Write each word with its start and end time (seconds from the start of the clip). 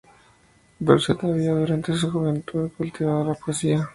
Dorset 0.79 1.23
había 1.23 1.53
durante 1.53 1.93
su 1.93 2.09
juventud 2.09 2.71
cultivado 2.75 3.23
la 3.23 3.35
poesía. 3.35 3.87